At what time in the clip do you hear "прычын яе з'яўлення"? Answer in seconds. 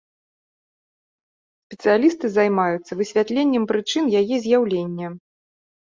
3.73-5.07